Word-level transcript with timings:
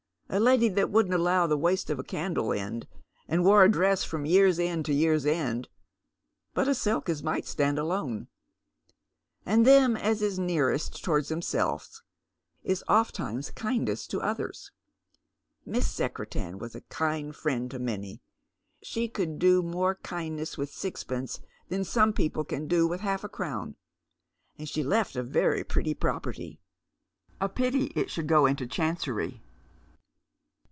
A 0.33 0.39
lady 0.39 0.69
that 0.69 0.89
wouldn't 0.89 1.13
allow 1.13 1.45
the 1.45 1.57
waste 1.57 1.89
of 1.89 1.99
a 1.99 2.05
candle 2.05 2.53
end, 2.53 2.87
and 3.27 3.43
wore 3.43 3.65
a 3.65 3.69
dress 3.69 4.05
from 4.05 4.25
year's 4.25 4.59
end 4.59 4.85
to 4.85 4.93
year's 4.93 5.25
end— 5.25 5.67
but 6.53 6.69
a 6.69 6.73
silk 6.73 7.09
as 7.09 7.21
might 7.21 7.45
stand 7.45 7.77
alone. 7.77 8.29
And 9.45 9.67
them 9.67 9.97
as 9.97 10.21
is 10.21 10.39
nearest 10.39 11.03
towards 11.03 11.27
theirselves 11.27 12.01
is 12.63 12.81
oftentimes 12.87 13.51
kindest 13.51 14.09
to 14.11 14.21
others. 14.21 14.71
Miss 15.65 15.85
Secretan 15.87 16.59
was 16.59 16.75
a 16.75 16.81
kind 16.87 17.35
friend 17.35 17.69
to 17.69 17.77
many. 17.77 18.21
She 18.81 19.09
could 19.09 19.37
do 19.37 19.61
more 19.61 19.95
kindness 19.95 20.57
with 20.57 20.71
sixpence 20.71 21.41
than 21.67 21.83
some 21.83 22.13
people 22.13 22.45
can 22.45 22.69
do 22.69 22.87
with 22.87 23.01
half 23.01 23.25
a 23.25 23.27
crown. 23.29 23.75
And 24.57 24.69
she 24.69 24.81
left 24.81 25.17
a 25.17 25.23
very 25.23 25.65
pretty 25.65 25.93
property. 25.93 26.61
A 27.41 27.49
pity 27.49 27.87
it 27.97 28.09
should 28.09 28.27
go 28.27 28.45
into 28.45 28.65
Chancery." 28.65 29.41